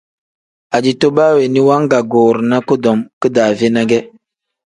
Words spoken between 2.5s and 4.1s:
kudom kidaave ne ge.